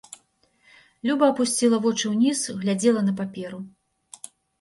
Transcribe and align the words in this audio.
Люба 1.09 1.27
апусціла 1.33 1.77
вочы 1.83 2.05
ўніз, 2.13 2.39
глядзела 2.63 3.01
на 3.11 3.13
паперу. 3.21 3.61